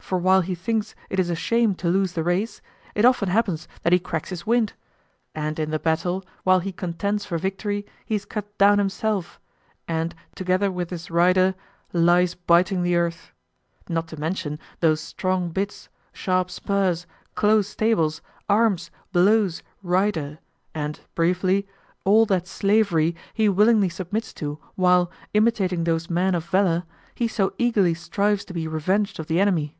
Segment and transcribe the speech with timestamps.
[0.00, 2.62] For while he thinks it a shame to lose the race,
[2.94, 4.72] it often happens that he cracks his wind;
[5.34, 9.38] and in the battle, while he contends for victory, he's cut down himself,
[9.86, 11.54] and, together with his rider
[11.92, 13.32] "lies biting the earth;"
[13.86, 20.38] not to mention those strong bits, sharp spurs, close stables, arms, blows, rider,
[20.74, 21.68] and briefly,
[22.06, 26.84] all that slavery he willingly submits to, while, imitating those men of valor,
[27.14, 29.74] he so eagerly strives to be revenged of the enemy.